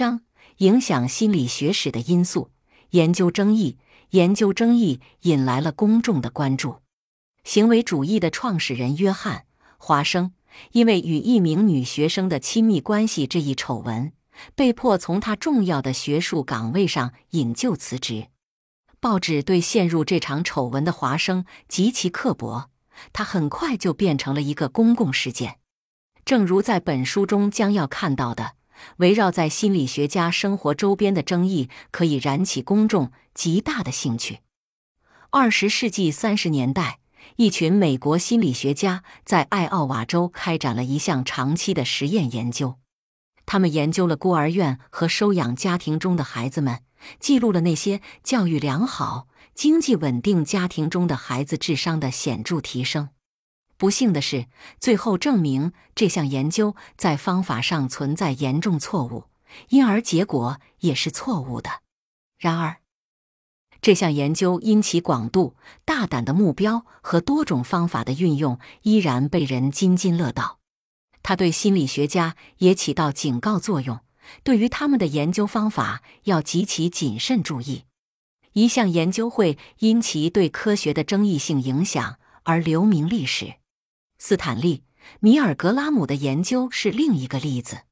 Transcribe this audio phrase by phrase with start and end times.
[0.00, 0.22] 第一章：
[0.56, 2.50] 影响心理学史的因素。
[2.92, 3.76] 研究争议，
[4.12, 6.76] 研究争议引来了公众的关注。
[7.44, 9.40] 行为主义的创始人约翰·
[9.76, 10.32] 华生，
[10.72, 14.14] 因为与一名女学生的亲密关系这一丑闻，
[14.54, 18.28] 被迫从他重要的学术岗位上引咎辞职。
[19.00, 22.70] 报纸对陷入这场丑闻的华生极其刻薄，
[23.12, 25.58] 他很快就变成了一个公共事件。
[26.24, 28.52] 正如在本书中将要看到的，
[28.98, 34.40] 围绕在心理学家生活周边的争议可以燃起公众极大的兴趣。
[35.30, 36.98] 二十世纪三十年代，
[37.36, 42.76] 一群美国心理学家在爱奥瓦州开展了一项长期的实验研究，
[43.46, 46.80] 他们研究了孤儿院和收养家庭中的孩子们。
[47.18, 53.08] 记录了那些教育良好、经济稳定家庭中的孩子智商的显著提升。
[53.80, 54.44] 不幸的是，
[54.78, 59.24] 最后证明这项研究在方法上存在严重错误，
[59.70, 61.70] 因而结果也是错误的。
[62.36, 62.76] 然而，
[63.80, 70.58] 这项研究因其广度、大胆的目标和多种方法的运用，依然被人津津乐道。
[71.22, 74.00] 它对心理学家也起到警告作用。
[74.42, 77.84] 对于他们的研究方法要极其谨慎注意。
[78.52, 83.54] 一项研究会因其对科学的争议性影响而留名历史。
[84.22, 84.76] 斯坦利·
[85.20, 87.84] 米尔格拉姆的研究是另一个例子。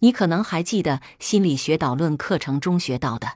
[0.00, 3.34] 你可能还记得心理学导论课程中学到的，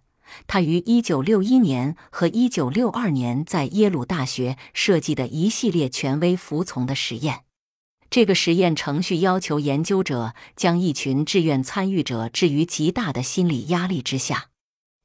[0.48, 7.44] 他于1961年和1962年在耶鲁大学设计的一系列权威服从的实验。
[8.10, 14.50] 这个实验程序要求研究者将一群志愿参与者置于极大的心理压力之下，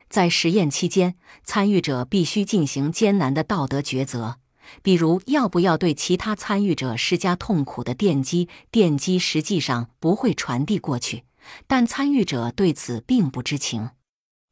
[0.10, 4.40] 在实验期间，参与者必须进行艰难的道德抉择，
[4.82, 8.50] 比如要不要对其他参与者施加痛苦的电击。
[8.72, 11.24] 电击实际上不会传递过去，
[11.68, 13.92] 但参与者对此并不知情。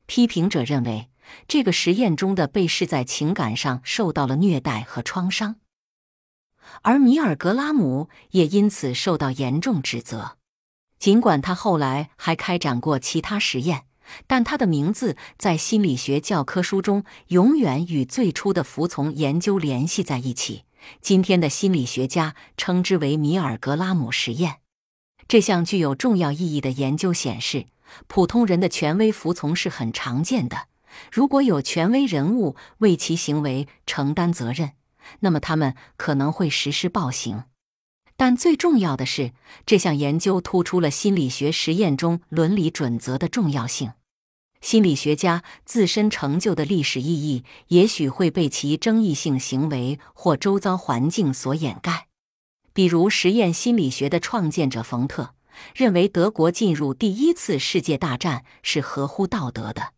[0.06, 1.10] 批评者认为，
[1.48, 5.56] 这个实验中的被试在情感上受到了虐待和创伤。
[6.82, 10.38] 而米尔格拉姆也因此受到严重指责。
[11.00, 13.86] 尽管他后来还开展过其他实验，
[14.28, 20.64] 但他的名字在心理学教科书中永远与最初的服从研究联系在一起。
[21.02, 24.58] 今天的心理学家称之为米尔格拉姆实验。
[25.28, 27.68] 这项具有重要意义的研究显示，
[28.08, 30.68] 普通人的权威服从是很常见的。
[31.12, 34.72] 如果有权威人物为其行为承担责任。
[35.22, 37.46] 那么他们可能会实施暴行，
[38.20, 39.32] 但最重要的是，
[39.66, 43.94] 这项研究突出了心理学实验中伦理准则的重要性。
[44.60, 52.08] 心理学家自身成就的历史意义，也许会被其争议性行为或周遭环境所掩盖。
[52.74, 55.34] 比如，实验心理学的创建者冯特
[55.74, 59.94] 认为，德国进入第一次世界大战是合乎道德的。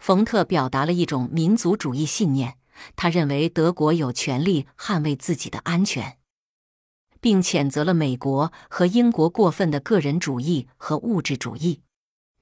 [0.00, 2.56] 冯特表达了一种民族主义信念。
[2.96, 6.16] 他认为德国有权利捍卫自己的安全，
[7.22, 11.80] 并谴责了美国和英国过分的个人主义和物质主义。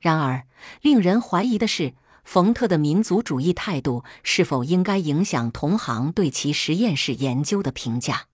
[0.01, 0.47] 然而，
[0.81, 8.27] 令人怀疑的是，冯特的民族主义态度是否应该影响同行对其实验室研究的评价。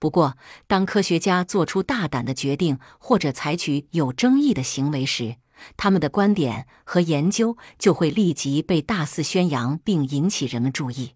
[0.00, 5.36] 不过，当科学家做出大胆的决定或者采取有争议的行为时，
[5.76, 11.12] 他们的观点和研究就会立即被大肆宣扬，并引起人们注意。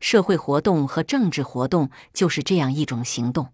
[0.00, 3.52] 社会活动和政治活动就是这样一种行动。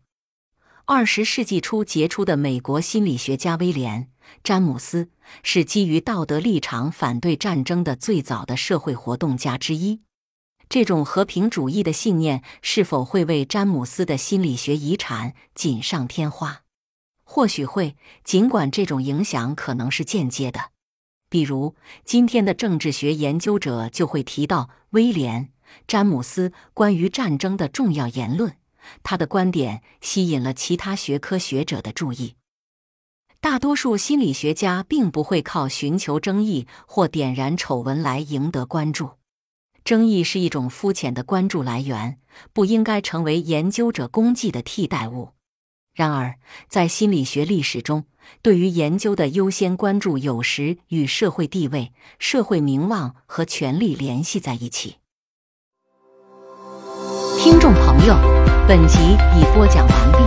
[0.85, 4.03] 二十世纪初杰出的美国心理学家威廉·
[4.43, 5.11] 詹姆斯
[5.45, 10.01] 是基于道德立场反对战争的最早的社会活动家之一。
[10.69, 16.63] 这种和平主义的信念是否会为詹姆斯的心理学遗产锦上添花？
[17.23, 20.71] 或许会，尽管这种影响可能是间接的。
[21.29, 25.53] 比如，今天的政治学研究者就会提到威廉。
[25.87, 28.57] 詹姆斯关于战争的重要言论，
[29.03, 32.35] 他的观点吸引了其他学科学者的注意。
[33.41, 39.11] 大多数心理学家并不会靠寻求争议或点燃丑闻来赢得关注。
[39.85, 42.21] 争议是一种肤浅的关注来源，
[42.53, 45.31] 不应该成为研究者功绩的替代物。
[45.93, 46.39] 然而，
[46.69, 48.05] 在心理学历史中，
[48.41, 55.02] 对于研究的优先关注有时与社会地位、社会名望和权力联系在一起。
[57.43, 58.15] 听众朋友，
[58.69, 60.19] 本集已播讲完毕，